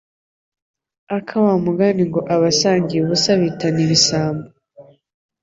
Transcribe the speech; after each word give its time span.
aka 1.15 1.35
wa 1.45 1.55
mugani 1.65 2.03
ngo 2.09 2.19
abasangiye 2.33 2.99
ubusa 3.01 3.31
bitana 3.41 3.79
ibisambo 3.85 4.47